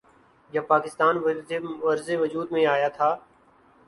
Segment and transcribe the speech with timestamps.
[0.53, 1.17] جب پاکستان
[1.83, 3.15] معرض وجود میں آیا تھا۔